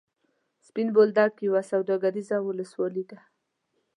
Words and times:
سپین 0.67 0.87
بولدک 0.95 1.33
یوه 1.47 1.61
سوداګریزه 1.71 2.37
ولسوالي 2.41 3.03
ده. 3.09 3.19